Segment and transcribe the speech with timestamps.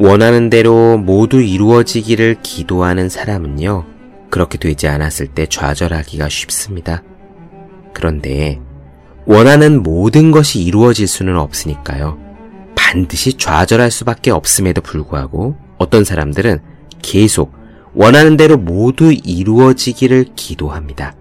[0.00, 3.84] 원하는 대로 모두 이루어지기를 기도하는 사람은요,
[4.30, 7.02] 그렇게 되지 않았을 때 좌절하기가 쉽습니다.
[7.92, 8.60] 그런데
[9.26, 12.16] 원하는 모든 것이 이루어질 수는 없으니까요.
[12.76, 16.60] 반드시 좌절할 수밖에 없음에도 불구하고 어떤 사람들은
[17.02, 17.52] 계속
[17.92, 21.16] 원하는 대로 모두 이루어지기를 기도합니다.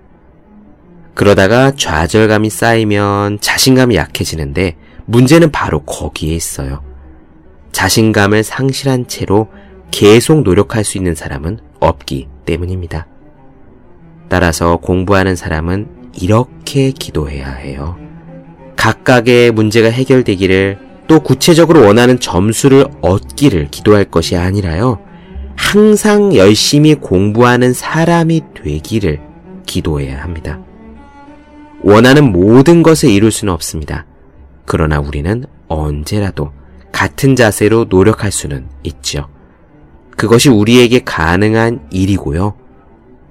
[1.16, 6.87] 그러다가 좌절감이 쌓이면 자신감이 약해지는데 문제는 바로 거기에 있어요.
[7.72, 9.50] 자신감을 상실한 채로
[9.92, 13.08] 계속 노력할 수 있는 사람은 없기 때문입니다.
[14.30, 15.88] 따라서 공부하는 사람은
[16.20, 17.98] 이렇게 기도해야 해요.
[18.76, 25.00] 각각의 문제가 해결되기를 또 구체적으로 원하는 점수를 얻기를 기도할 것이 아니라요.
[25.56, 29.22] 항상 열심히 공부하는 사람이 되기를
[29.66, 30.60] 기도해야 합니다.
[31.82, 34.06] 원하는 모든 것을 이룰 수는 없습니다.
[34.66, 36.52] 그러나 우리는 언제라도
[36.98, 39.30] 같은 자세로 노력할 수는 있죠.
[40.18, 42.56] 그것이 우리에게 가능한 일이고요.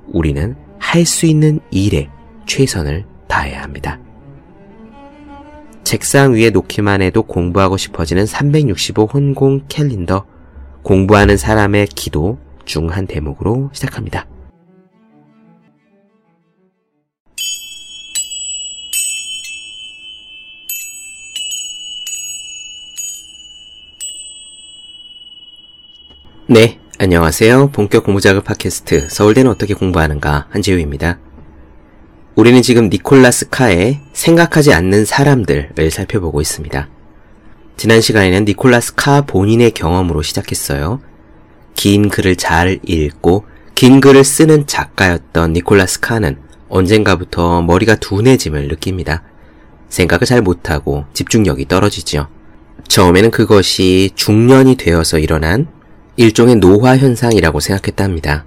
[0.06, 2.08] 우리는 할 수 있는 일에
[2.46, 3.98] 최선을 다해야 합니다.
[5.82, 10.24] 책상 위에 놓기만 해도 공부하고 싶어지는 365 혼공 캘린더
[10.84, 14.28] 공부하는 사람의 기도 중 한 대목으로 시작합니다.
[26.48, 27.70] 네, 안녕하세요.
[27.72, 31.18] 본격 공부작업 팟캐스트 서울대는 어떻게 공부하는가 한재우입니다.
[32.36, 36.88] 우리는 지금 니콜라스 카의 생각하지 않는 사람들을 살펴보고 있습니다.
[37.76, 41.00] 지난 시간에는 니콜라스 카 본인의 경험으로 시작했어요.
[41.74, 43.44] 긴 글을 잘 읽고
[43.74, 46.38] 긴 글을 쓰는 작가였던 니콜라스 카는
[46.68, 49.24] 언젠가부터 머리가 둔해짐을 느낍니다.
[49.88, 52.28] 생각을 잘 못하고 집중력이 떨어지죠.
[52.86, 55.74] 처음에는 그것이 중년이 되어서 일어난
[56.16, 58.44] 일종의 노화 현상이라고 생각했답니다.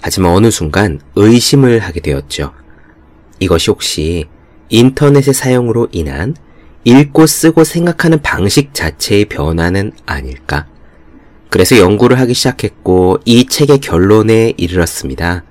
[0.00, 2.52] 하지만 어느 순간 의심을 하게 되었죠.
[3.38, 4.26] 이것이 혹시
[4.68, 6.34] 인터넷의 사용으로 인한
[6.84, 10.66] 읽고 쓰고 생각하는 방식 자체의 변화는 아닐까?
[11.48, 15.44] 그래서 연구를 하기 시작했고 이 책의 결론에 이르렀습니다.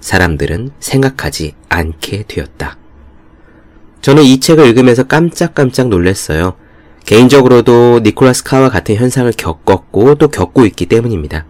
[0.00, 2.76] 사람들은 생각하지 않게 되었다.
[4.00, 6.56] 저는 이 책을 읽으면서 깜짝깜짝 놀랐어요.
[7.08, 11.46] 개인적으로도 니콜라스 카와 같은 현상을 겪었고 또 겪고 있기 때문입니다.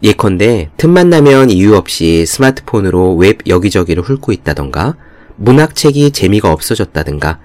[0.00, 4.94] 예컨대 틈만 나면 이유 없이 스마트폰으로 웹 여기저기를 훑고 있다던가
[5.38, 7.40] 문학책이 재미가 없어졌다든가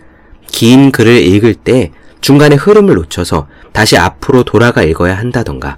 [0.45, 1.91] 긴 글을 읽을 때
[2.21, 5.77] 중간에 흐름을 놓쳐서 다시 앞으로 돌아가 읽어야 한다던가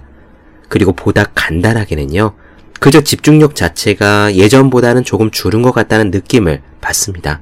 [0.68, 2.34] 그리고 보다 간단하게는요
[2.82, 7.40] 그저 집중력 자체가 예전보다는 조금 줄은 것 같다는 느낌을 받습니다.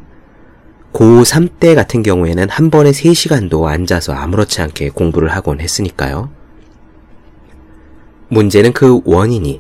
[0.94, 6.30] 고3 때 같은 경우에는 한 번에 3시간도 앉아서 아무렇지 않게 공부를 하곤 했으니까요.
[8.30, 9.60] 문제는 그 원인이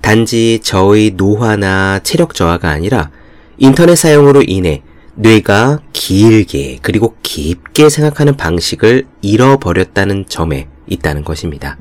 [0.00, 3.10] 단지 저의 노화나 체력 저하가 아니라
[3.58, 4.82] 인터넷 사용으로 인해
[5.14, 11.78] 뇌가 길게 그리고 깊게 생각하는 방식을 잃어버렸다는 점에 있다는 것입니다.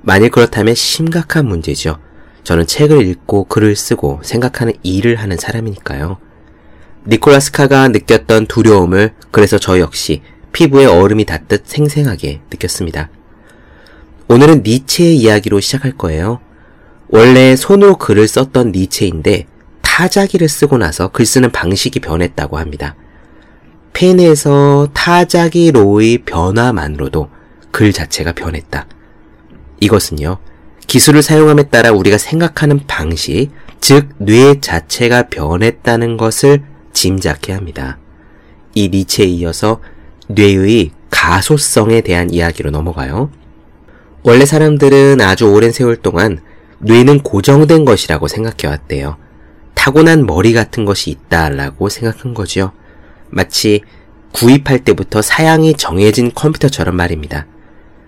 [0.00, 1.98] 만일 그렇다면 심각한 문제죠.
[2.42, 6.18] 저는 책을 읽고 글을 쓰고 생각하는 일을 하는 사람이니까요.
[7.06, 10.22] 니콜라스 카가 느꼈던 두려움을 그래서 저 역시
[10.52, 13.10] 피부에 얼음이 닿듯 생생하게 느꼈습니다.
[14.28, 16.40] 오늘은 니체의 이야기로 시작할 거예요.
[17.08, 19.46] 원래 손으로 글을 썼던 니체인데
[19.82, 22.96] 타자기를 쓰고 나서 글 쓰는 방식이 변했다고 합니다.
[23.92, 27.28] 펜에서 타자기로의 변화만으로도
[27.70, 28.86] 글 자체가 변했다.
[29.80, 30.38] 이것은요,
[30.86, 33.50] 기술을 사용함에 따라 우리가 생각하는 방식,
[33.80, 36.62] 즉, 뇌 자체가 변했다는 것을
[36.94, 37.98] 짐작해야 합니다.
[38.74, 39.80] 이 니체에 이어서
[40.28, 43.30] 뇌의 가소성에 대한 이야기로 넘어가요.
[44.22, 46.40] 원래 사람들은 아주 오랜 세월 동안
[46.78, 49.16] 뇌는 고정된 것이라고 생각해왔대요.
[49.74, 52.72] 타고난 머리 같은 것이 있다라고 생각한 거죠.
[53.28, 53.82] 마치
[54.32, 57.46] 구입할 때부터 사양이 정해진 컴퓨터처럼 말입니다.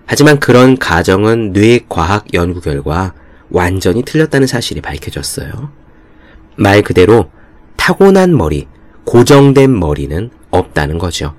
[0.05, 3.13] 하지만 그런 가정은 뇌 과학 연구 결과
[3.49, 5.71] 완전히 틀렸다는 사실이 밝혀졌어요.
[6.55, 7.29] 말 그대로
[7.75, 8.67] 타고난 머리,
[9.07, 11.33] 고정된 머리는 없다는 거죠.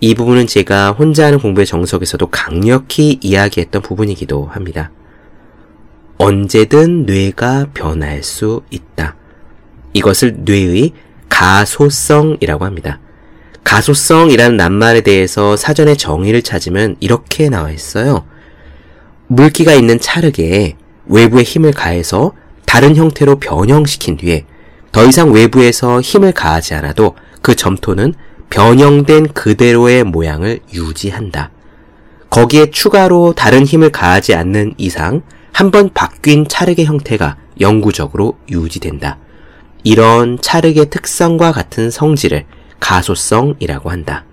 [0.00, 4.90] 이 부분은 제가 혼자 하는 공부의 정석에서도 강력히 이야기했던 부분이기도 합니다.
[6.18, 9.16] 언제든 뇌가 변할 수 있다.
[9.94, 10.92] 이것을 뇌의
[11.30, 13.00] 가소성이라고 합니다.
[13.64, 18.26] 가소성이라는 낱말에 대해서 사전에 정의를 찾으면 이렇게 나와 있어요.
[19.26, 20.76] 물기가 있는 찰흙에
[21.06, 22.32] 외부에 힘을 가해서
[22.66, 24.44] 다른 형태로 변형시킨 뒤에
[24.96, 28.14] 더 이상 외부에서 힘을 가하지 않아도 그 점토는
[28.48, 31.50] 변형된 그대로의 모양을 유지한다.
[32.30, 35.20] 거기에 추가로 다른 힘을 가하지 않는 이상
[35.52, 39.18] 한 번 바뀐 찰흙의 형태가 영구적으로 유지된다.
[39.84, 42.46] 이런 찰흙의 특성과 같은 성질을
[42.80, 44.24] 가소성이라고 한다.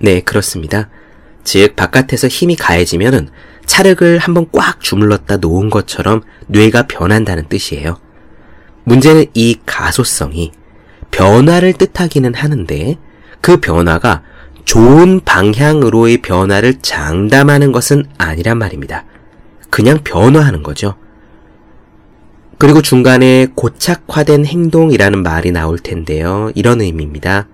[0.00, 0.88] 네, 그렇습니다.
[1.44, 3.28] 즉, 바깥에서 힘이 가해지면은
[3.66, 8.02] 찰흙을 한번 꽉 주물렀다 놓은 것처럼 뇌가 변한다는 뜻이에요.
[8.84, 10.52] 문제는 이 가소성이
[11.10, 12.98] 변화를 뜻하기는 하는데
[13.40, 14.22] 그 변화가
[14.64, 19.04] 좋은 방향으로의 변화를 장담하는 것은 아니란 말입니다.
[19.70, 20.94] 그냥 변화하는 거죠.
[22.58, 26.50] 그리고 중간에 고착화된 행동이라는 말이 나올 텐데요.
[26.54, 27.48] 이런 의미입니다.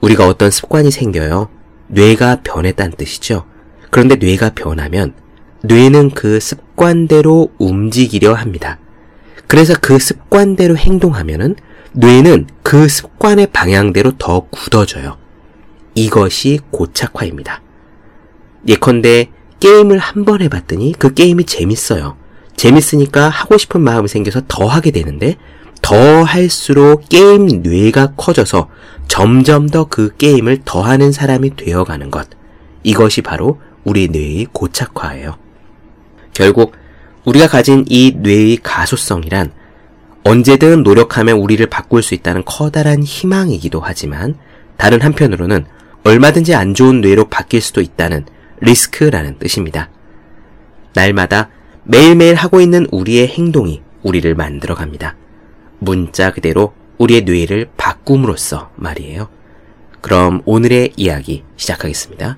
[0.00, 1.48] 우리가 어떤 습관이 생겨요.
[1.88, 3.44] 뇌가 변했다는 뜻이죠.
[3.90, 5.14] 그런데 뇌가 변하면
[5.62, 8.78] 뇌는 그 습관대로 움직이려 합니다.
[9.52, 11.56] 그래서 그 습관대로 행동하면은
[11.92, 15.18] 뇌는 그 습관의 방향대로 더 굳어져요.
[15.94, 17.60] 이것이 고착화입니다.
[18.66, 19.28] 예컨대
[19.60, 22.16] 게임을 한 번 해봤더니 그 게임이 재밌어요.
[22.56, 25.36] 재밌으니까 하고 싶은 마음이 생겨서 더 하게 되는데
[25.82, 28.70] 더 할수록 게임 뇌가 커져서
[29.06, 32.26] 점점 더 그 게임을 더 하는 사람이 되어가는 것.
[32.84, 35.36] 이것이 바로 우리 뇌의 고착화예요.
[36.32, 36.72] 결국
[37.24, 39.52] 우리가 가진 이 뇌의 가소성이란
[40.24, 44.36] 언제든 노력하면 우리를 바꿀 수 있다는 커다란 희망이기도 하지만
[44.76, 45.64] 다른 한편으로는
[46.04, 48.26] 얼마든지 안 좋은 뇌로 바뀔 수도 있다는
[48.60, 49.90] 리스크라는 뜻입니다.
[50.94, 51.48] 날마다
[51.84, 55.16] 매일매일 하고 있는 우리의 행동이 우리를 만들어 갑니다.
[55.78, 59.28] 문자 그대로 우리의 뇌를 바꿈으로써 말이에요.
[60.00, 62.36] 그럼 오늘의 이야기 시작하겠습니다.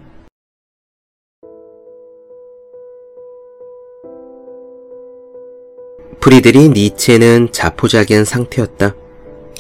[6.25, 8.95] 프리드리 니체는 자포자기한 상태였다.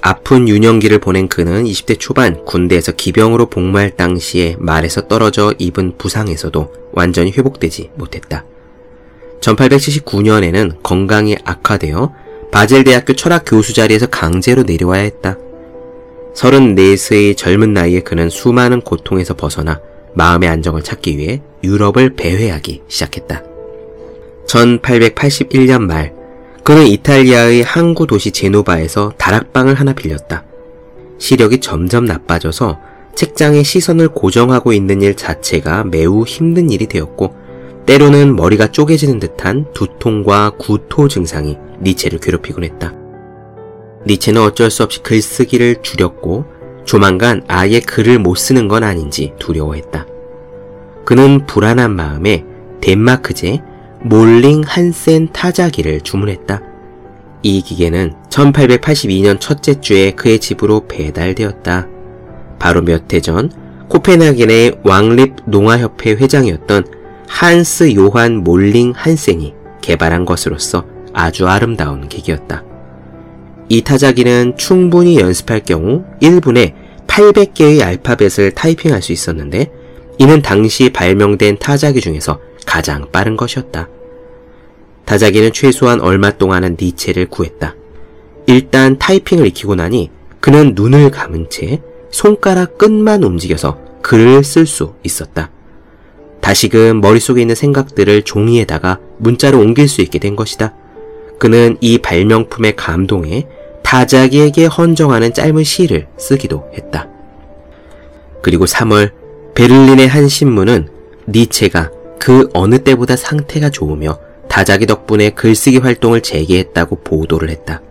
[0.00, 7.32] 아픈 유년기를 보낸 그는 20대 초반 군대에서 기병으로 복무할 당시에 말에서 떨어져 입은 부상에서도 완전히
[7.32, 8.46] 회복되지 못했다.
[9.42, 12.14] 1879년에는 건강이 악화되어
[12.50, 15.36] 바젤대학교 철학 교수 자리에서 강제로 내려와야 했다.
[16.34, 19.82] 34세의 젊은 나이에 그는 수많은 고통에서 벗어나
[20.14, 23.42] 마음의 안정을 찾기 위해 유럽을 배회하기 시작했다.
[24.46, 26.23] 1881년 말
[26.64, 30.44] 그는 이탈리아의 항구 도시 제노바에서 다락방을 하나 빌렸다.
[31.18, 32.80] 시력이 점점 나빠져서
[33.14, 37.34] 책장에 시선을 고정하고 있는 일 자체가 매우 힘든 일이 되었고,
[37.84, 42.94] 때로는 머리가 쪼개지는 듯한 두통과 구토 증상이 니체를 괴롭히곤 했다.
[44.06, 46.46] 니체는 어쩔 수 없이 글쓰기를 줄였고,
[46.86, 50.06] 조만간 아예 글을 못 쓰는 건 아닌지 두려워했다.
[51.04, 52.42] 그는 불안한 마음에
[52.80, 53.60] 덴마크제
[54.04, 56.60] 몰링 한센 타자기를 주문했다.
[57.42, 61.88] 이 기계는 1882년 첫째 주에 그의 집으로 배달되었다.
[62.58, 63.50] 바로 몇 해 전
[63.88, 66.84] 코펜하겐의 왕립 농화협회 회장이었던
[67.28, 72.62] 한스 요한 몰링 한센이 개발한 것으로서 아주 아름다운 기계였다.
[73.68, 76.74] 이 타자기는 충분히 연습할 경우 1분에
[77.06, 79.70] 800개의 알파벳을 타이핑할 수 있었는데
[80.18, 83.88] 이는 당시 발명된 타자기 중에서 가장 빠른 것이었다.
[85.04, 87.74] 다자기는 최소한 얼마 동안은 니체를 구했다.
[88.46, 91.80] 일단 타이핑을 익히고 나니 그는 눈을 감은 채
[92.10, 95.50] 손가락 끝만 움직여서 글을 쓸 수 있었다.
[96.40, 100.74] 다시금 머릿속에 있는 생각들을 종이에다가 문자로 옮길 수 있게 된 것이다.
[101.38, 103.46] 그는 이 발명품의 감동에
[103.82, 107.08] 다자기에게 헌정하는 짧은 시를 쓰기도 했다.
[108.42, 109.12] 그리고 3월
[109.54, 110.88] 베를린의 한 신문은
[111.28, 114.18] 니체가 그 어느 때보다 상태가 좋으며
[114.48, 117.82] 다자기 덕분에 글쓰기 활동을 재개했다고 보도를 했다.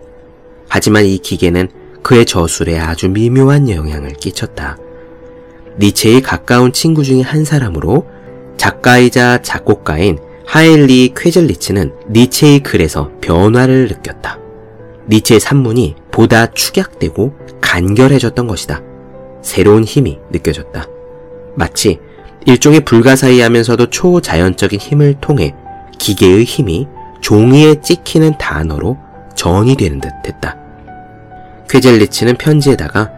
[0.69, 1.69] 하지만 이 기계는
[2.01, 4.77] 그의 저술에 아주 미묘한 영향을 끼쳤다.
[5.79, 8.05] 니체의 가까운 친구 중의 한 사람으로
[8.57, 14.39] 작가이자 작곡가인 하일리 쾌젤리츠는 니체의 글에서 변화를 느꼈다.
[15.09, 18.81] 니체의 산문이 보다 축약되고 간결해졌던 것이다.
[19.41, 20.87] 새로운 힘이 느껴졌다.
[21.55, 21.99] 마치
[22.45, 25.53] 일종의 불가사의하면서도 초자연적인 힘을 통해
[25.97, 26.87] 기계의 힘이
[27.21, 28.97] 종이에 찍히는 단어로
[29.35, 30.57] 정의되는 듯 했다.
[31.69, 33.11] 쾌젤리치는 편지에다가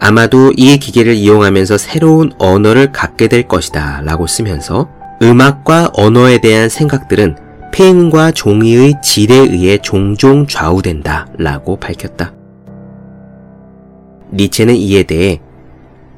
[0.00, 4.88] 아마도 이 기계를 이용하면서 새로운 언어를 갖게 될 것이다 라고 쓰면서
[5.22, 7.36] 음악과 언어에 대한 생각들은
[7.72, 12.34] 펜과 종이의 질에 의해 종종 좌우된다 라고 밝혔다.
[14.32, 15.40] 니체는 이에 대해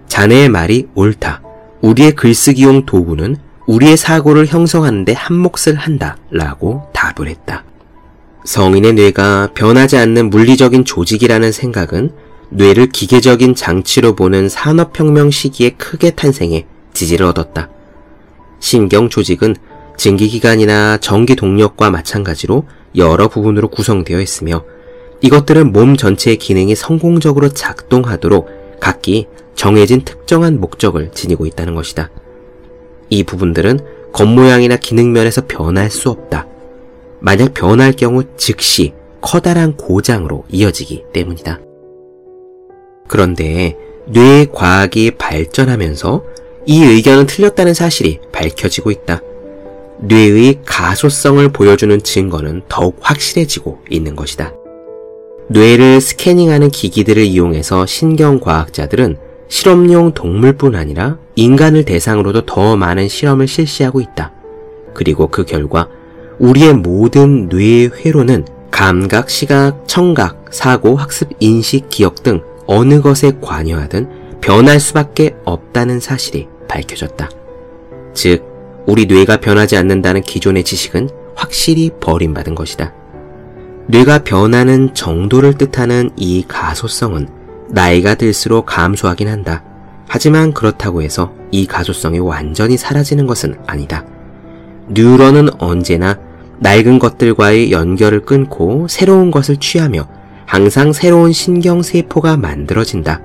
[0.09, 1.46] 자네의 말이 옳다.
[1.81, 7.65] 우리의 글쓰기용 도구는 우리의 사고를 형성하는데 한 몫을 한다 라고 답을 했다.
[8.45, 12.13] 성인의 뇌가 변하지 않는 물리적인 조직이라는 생각은
[12.51, 17.69] 뇌를 기계적인 장치로 보는 산업혁명 시기에 크게 탄생해 지지를 얻었다.
[18.61, 19.57] 신경 조직은
[19.97, 22.67] 증기기관이나 전기 동력과 마찬가지로
[22.97, 24.65] 여러 부분으로 구성되어 있으며
[25.23, 28.49] 이것들은 몸 전체의 기능이 성공적으로 작동하도록
[28.81, 32.11] 각기 정해진 특정한 목적을 지니고 있다는 것이다.
[33.09, 33.81] 이 부분들은
[34.13, 36.47] 겉모양이나 기능면에서 변할 수 없다.
[37.21, 41.61] 만약 변할 경우 즉시 커다란 고장으로 이어지기 때문이다.
[43.09, 46.25] 그런데 뇌 과학이 발전하면서
[46.67, 49.21] 이 의견은 틀렸다는 사실이 밝혀지고 있다.
[49.99, 54.53] 뇌의 가소성을 보여주는 증거는 더욱 확실해지고 있는 것이다.
[55.49, 59.17] 뇌를 스캐닝하는 기기들을 이용해서 신경과학자들은
[59.49, 64.33] 실험용 동물뿐 아니라 인간을 대상으로도 더 많은 실험을 실시하고 있다.
[64.93, 65.89] 그리고 그 결과
[66.39, 74.41] 우리의 모든 뇌의 회로는 감각, 시각, 청각, 사고, 학습, 인식, 기억 등 어느 것에 관여하든
[74.41, 77.31] 변할 수밖에 없다는 사실이 밝혀졌다.
[78.15, 78.45] 즉,
[78.87, 82.93] 우리 뇌가 변하지 않는다는 기존의 지식은 확실히 버림받은 것이다.
[83.89, 87.29] 뇌가 변하는 정도를 뜻하는 이 가소성은
[87.69, 89.63] 나이가 들수록 감소하긴 한다.
[90.09, 94.05] 하지만 그렇다고 해서 이 가소성이 완전히 사라지는 것은 아니다.
[94.89, 96.19] 뉴런은 언제나
[96.59, 100.09] 낡은 것들과의 연결을 끊고 새로운 것을 취하며
[100.47, 103.21] 항상 새로운 신경세포가 만들어진다.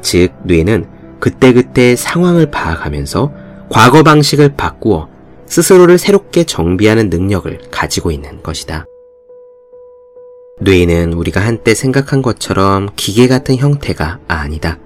[0.00, 0.86] 즉, 뇌는
[1.20, 3.32] 그때그때 상황을 파악하면서
[3.68, 5.08] 과거 방식을 바꾸어
[5.46, 8.86] 스스로를 새롭게 정비하는 능력을 가지고 있는 것이다.
[10.62, 14.78] 뇌는 우리가 한때 생각한 것처럼 기계 같은 형태가 아니다.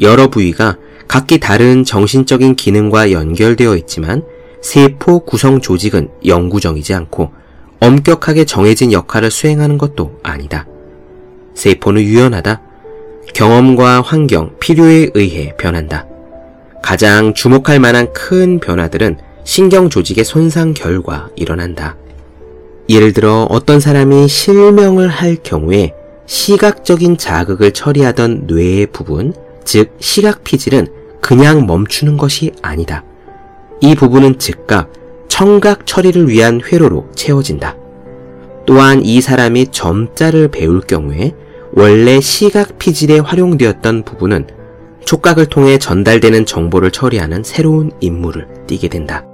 [0.00, 4.22] 여러 부위가 각기 다른 정신적인 기능과 연결되어 있지만
[4.62, 7.32] 세포 구성 조직은 영구정이지 않고
[7.80, 10.66] 엄격하게 정해진 역할을 수행하는 것도 아니다.
[11.54, 12.62] 세포는 유연하다.
[13.34, 16.06] 경험과 환경, 필요에 의해 변한다.
[16.82, 21.96] 가장 주목할 만한 큰 변화들은 신경 조직의 손상 결과 일어난다.
[22.88, 25.94] 예를 들어 어떤 사람이 실명을 할 경우에
[26.26, 29.32] 시각적인 자극을 처리하던 뇌의 부분,
[29.64, 30.88] 즉 시각 피질은
[31.20, 33.04] 그냥 멈추는 것이 아니다.
[33.80, 34.92] 이 부분은 즉각
[35.28, 37.76] 청각 처리를 위한 회로로 채워진다.
[38.66, 41.32] 또한 이 사람이 점자를 배울 경우에
[41.72, 44.46] 원래 시각 피질에 활용되었던 부분은
[45.04, 49.26] 촉각을 통해 전달되는 정보를 처리하는 새로운 임무를 띠게 된다.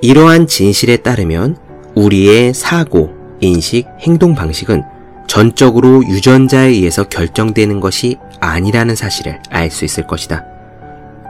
[0.00, 1.56] 이러한 진실에 따르면
[1.94, 4.82] 우리의 사고, 인식, 행동 방식은
[5.26, 10.44] 전적으로 유전자에 의해서 결정되는 것이 아니라는 사실을 알 수 있을 것이다.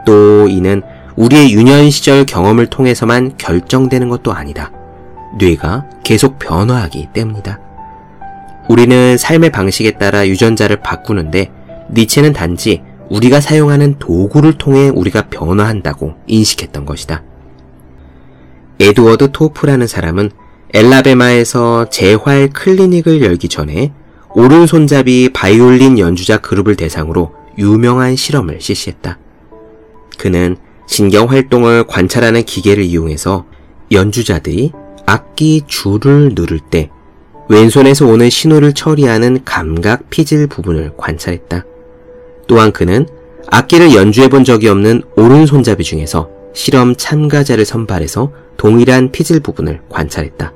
[0.07, 0.83] 또 이는
[1.17, 4.73] 우리의 유년 시절 경험을 통해서만 결정되는 것도 아니다.
[5.39, 7.61] 뇌가 계속 변화하기 때문이다.
[8.69, 11.51] 우리는 삶의 방식에 따라 유전자를 바꾸는데
[11.93, 17.23] 니체는 단지 우리가 사용하는 도구를 통해 우리가 변화한다고 인식했던 것이다.
[18.81, 20.31] 에드워드 토프라는 사람은
[20.75, 23.93] 엘라베마에서 재활 클리닉을 열기 전에
[24.35, 29.19] 오른손잡이 바이올린 연주자 그룹을 대상으로 유명한 실험을 실시했다.
[30.17, 33.45] 그는 신경 활동을 관찰하는 기계를 이용해서
[33.91, 34.73] 연주자들이
[35.05, 36.89] 악기 줄을 누를 때
[37.51, 41.67] 왼손에서 오는 신호를 처리하는 감각 피질 부분을 관찰했다.
[42.47, 43.07] 또한 그는
[43.51, 50.53] 악기를 연주해 본 적이 없는 오른손잡이 중에서 실험 참가자를 선발해서 동일한 피질 부분을 관찰했다.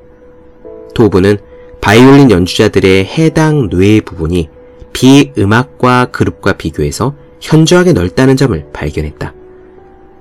[0.97, 1.37] 도브는
[1.83, 4.49] 바이올린 연주자들의 해당 뇌의 부분이
[4.95, 9.35] 비음악과 그룹과 비교해서 현저하게 넓다는 점을 발견했다.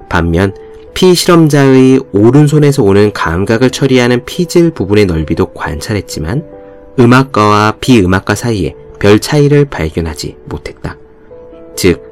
[0.10, 0.53] 반면
[0.94, 6.44] 피실험자의 오른손에서 오는 감각을 처리하는 피질 부분의 넓이도 관찰했지만
[7.00, 10.98] 음악가와 비음악가 사이에 별 차이를 발견하지 못했다.
[11.77, 12.03] 즉,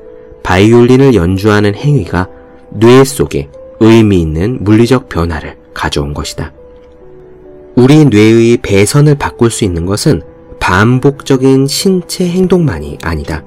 [0.44, 2.30] 바이올린을 연주하는 행위가
[2.70, 3.50] 뇌 속에
[3.82, 6.54] 의미 있는 물리적 변화를 가져온 것이다.
[7.76, 10.22] 우리 뇌의 배선을 바꿀 수 있는 것은
[10.60, 13.44] 반복적인 신체 행동만이 아니다.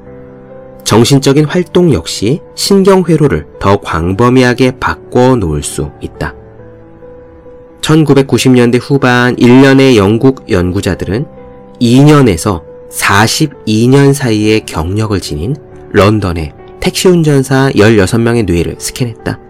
[0.84, 6.34] 정신적인 활동 역시 신경회로를 더 광범위하게 바꿔 놓을 수 있다.
[7.80, 11.26] 1990년대 후반 1년의 영국 연구자들은
[11.80, 15.56] 2년에서 42년 사이의 경력을 지닌
[15.92, 19.45] 런던의 택시 운전사 16명의 뇌를 스캔했다.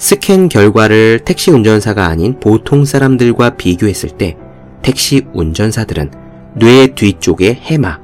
[0.00, 4.34] 스캔 결과를 택시 운전사가 아닌 보통 사람들과 비교했을 때
[4.80, 6.10] 택시 운전사들은
[6.54, 8.00] 뇌 뒤쪽의 해마,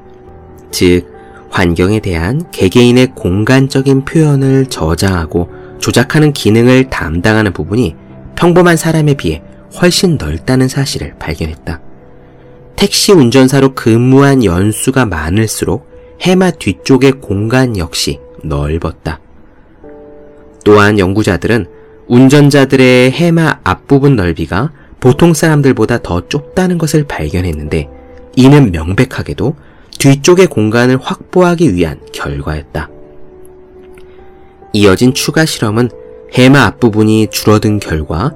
[0.69, 1.11] 즉
[1.49, 5.49] 환경에 대한 개개인의 공간적인 표현을 저장하고
[5.79, 7.95] 조작하는 기능을 담당하는 부분이
[8.35, 9.41] 평범한 사람에 비해
[9.81, 11.81] 훨씬 넓다는 사실을 발견했다.
[12.75, 15.89] 택시 운전사로 근무한 연수가 많을수록
[16.21, 19.19] 해마 뒤쪽의 공간 역시 넓었다.
[20.63, 21.76] 또한 연구자들은
[22.07, 27.89] 운전자들의 해마 앞부분 넓이가 보통 사람들보다 더 좁다는 것을 발견했는데
[28.35, 29.55] 이는 명백하게도
[29.99, 32.89] 뒤쪽의 공간을 확보하기 위한 결과였다.
[34.73, 35.89] 이어진 추가 실험은
[36.33, 38.33] 해마 앞부분이 줄어든 결과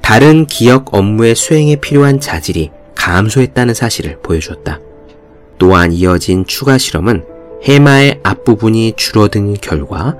[0.00, 4.80] 다른 기억 업무의 수행에 필요한 자질이 감소했다는 사실을 보여주었다.
[5.58, 7.24] 또한 이어진 추가 실험은
[7.64, 10.16] 해마의 앞부분이 줄어든 결과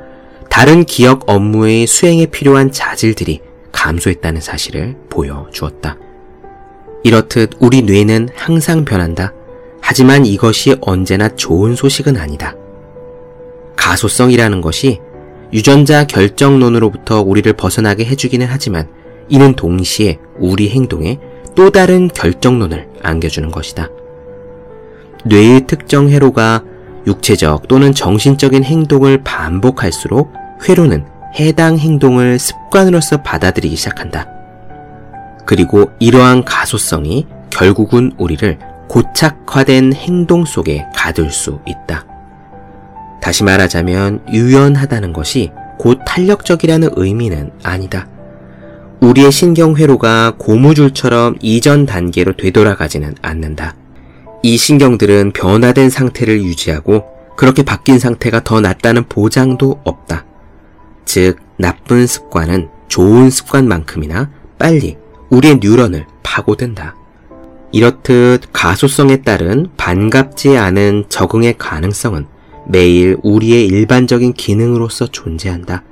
[0.53, 3.41] 다른 기억 업무의 수행에 필요한 자질들이
[3.73, 5.97] 감소했다는 사실을 보여주었다.
[7.05, 9.33] 이렇듯 우리 뇌는 항상 변한다.
[9.81, 12.55] 하지만 이것이 언제나 좋은 소식은 아니다.
[13.77, 15.01] 가소성이라는 것이
[15.55, 18.91] 유전자 결정론으로부터 우리를 벗어나게 해주기는 하지만
[19.31, 21.19] 이는 동시에 우리 행동에
[21.55, 23.89] 또 다른 결정론을 안겨주는 것이다.
[25.25, 26.63] 뇌의 특정 회로가
[27.07, 31.05] 육체적 또는 정신적인 행동을 반복할수록 회로는
[31.39, 34.29] 해당 행동을 습관으로서 받아들이기 시작한다.
[35.45, 42.07] 그리고 이러한 가소성이 결국은 우리를 고착화된 행동 속에 가둘 수 있다.
[43.21, 48.07] 다시 말하자면 유연하다는 것이 곧 탄력적이라는 의미는 아니다.
[49.01, 53.75] 우리의 신경회로가 고무줄처럼 이전 단계로 되돌아가지는 않는다.
[54.43, 57.05] 이 신경들은 변화된 상태를 유지하고
[57.37, 60.25] 그렇게 바뀐 상태가 더 낫다는 보장도 없다.
[61.05, 64.97] 즉, 나쁜 습관은 좋은 습관만큼이나 빨리
[65.31, 66.97] 우리의 뉴런을 파고든다.
[67.73, 72.27] 이렇듯 가소성에 따른 반갑지 않은 적응의 가능성은
[72.67, 75.83] 매일 우리의 일반적인 기능으로서 존재한다.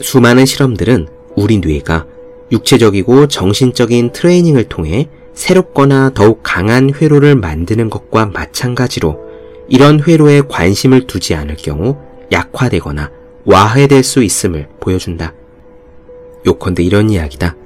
[0.00, 2.06] 수많은 실험들은 우리 뇌가
[2.52, 9.18] 육체적이고 정신적인 트레이닝을 통해 새롭거나 더욱 강한 회로를 만드는 것과 마찬가지로
[9.68, 11.98] 이런 회로에 관심을 두지 않을 경우
[12.30, 13.10] 약화되거나
[13.46, 15.32] 와해될 수 있음을 보여준다.
[16.46, 17.56] 요컨대 이런 이야기다.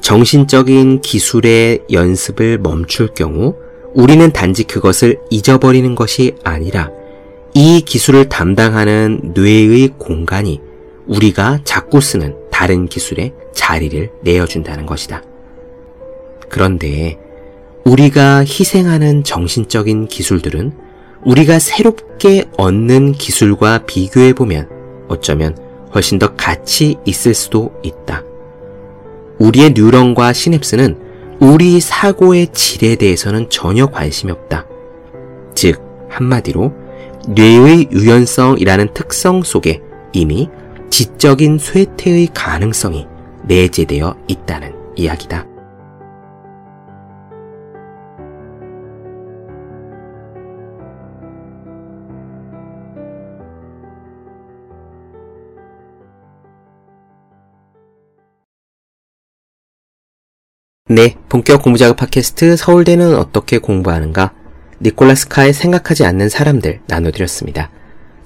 [0.00, 3.54] 정신적인 기술의 연습을 멈출 경우
[3.94, 6.90] 우리는 단지 그것을 잊어버리는 것이 아니라
[7.54, 10.60] 이 기술을 담당하는 뇌의 공간이
[11.06, 15.22] 우리가 자꾸 쓰는 다른 기술에 자리를 내어준다는 것이다.
[16.48, 17.18] 그런데
[17.84, 20.72] 우리가 희생하는 정신적인 기술들은
[21.24, 24.71] 우리가 새롭게 얻는 기술과 비교해보면
[25.08, 25.56] 어쩌면
[25.94, 28.22] 훨씬 더 가치 있을 수도 있다.
[29.38, 30.98] 우리의 뉴런과 시냅스는
[31.40, 34.66] 우리 사고의 질에 대해서는 전혀 관심이 없다.
[35.54, 36.72] 즉, 한마디로
[37.28, 39.80] 뇌의 유연성이라는 특성 속에
[40.12, 40.48] 이미
[40.90, 43.06] 지적인 쇠퇴의 가능성이
[43.44, 45.51] 내재되어 있다는 이야기다.
[60.94, 64.34] 네, 본격 공부작업 팟캐스트 서울대는 어떻게 공부하는가?
[64.82, 67.70] 니콜라스 카의 생각하지 않는 사람들 나눠드렸습니다.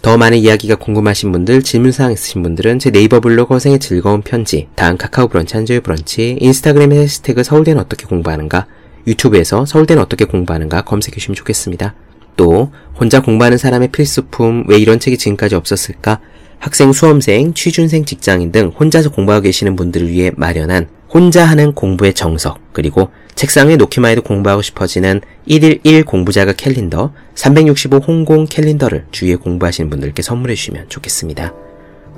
[0.02, 4.96] 더 많은 이야기가 궁금하신 분들, 질문사항 있으신 분들은 제 네이버 블로그 허생의 즐거운 편지, 다음
[4.96, 8.66] 카카오 브런치, 한주의 브런치, 인스타그램의 해시태그 서울대는 어떻게 공부하는가,
[9.06, 11.94] 유튜브에서 서울대는 어떻게 공부하는가 검색해 주시면 좋겠습니다.
[12.36, 16.18] 또, 혼자 공부하는 사람의 필수품, 왜 이런 책이 지금까지 없었을까?
[16.58, 22.58] 학생, 수험생, 취준생, 직장인 등 혼자서 공부하고 계시는 분들을 위해 마련한 혼자 하는 공부의 정석,
[22.74, 29.36] 그리고 책상 에 놓기만 해도 공부하고 싶어지는 1일 1 공부자극 캘린더, 365 홍공 캘린더를 주위에
[29.36, 31.54] 공부하시는 분들께 선물해 주시면 좋겠습니다.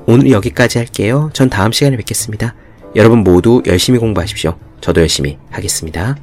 [0.08, 1.30] 오늘 여기까지 할게요.
[1.32, 2.56] 전 다음 시간에 뵙겠습니다.
[2.96, 4.58] 여러분 모두 열심히 공부하십시오.
[4.80, 6.16] 저도 열심히 하겠습니다.